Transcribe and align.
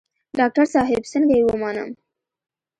ډاکتر 0.39 0.65
صاحب 0.73 1.03
څنګه 1.13 1.33
يې 1.39 1.43
ومنم. 1.45 1.89